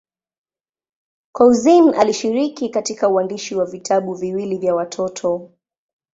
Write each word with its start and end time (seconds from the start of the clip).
Couzyn 1.31 1.93
alishiriki 1.95 2.69
katika 2.69 3.09
uandishi 3.09 3.55
wa 3.55 3.65
vitabu 3.65 4.13
viwili 4.13 4.57
vya 4.57 4.75
watoto. 4.75 5.51